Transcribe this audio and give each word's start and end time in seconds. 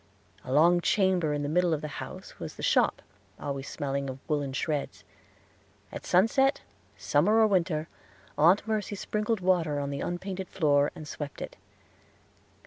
A 0.43 0.51
long 0.51 0.81
chamber 0.81 1.31
in 1.31 1.43
the 1.43 1.47
middle 1.47 1.75
of 1.75 1.81
the 1.81 1.87
house 2.01 2.39
was 2.39 2.55
the 2.55 2.63
shop, 2.63 3.03
always 3.39 3.69
smelling 3.69 4.09
of 4.09 4.17
woolen 4.27 4.51
shreds. 4.51 5.03
At 5.91 6.07
sunset, 6.07 6.63
summer 6.97 7.37
or 7.37 7.45
winter, 7.45 7.87
Aunt 8.35 8.67
Mercy 8.67 8.95
sprinkled 8.95 9.41
water 9.41 9.79
on 9.79 9.91
the 9.91 10.01
unpainted 10.01 10.49
floor, 10.49 10.89
and 10.95 11.07
swept 11.07 11.39
it. 11.39 11.55